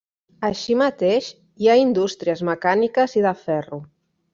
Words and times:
Així 0.47 0.77
mateix, 0.79 1.29
hi 1.65 1.71
ha 1.71 1.77
indústries 1.83 2.45
mecàniques 2.51 3.19
i 3.23 3.29
de 3.31 3.39
ferro. 3.49 3.87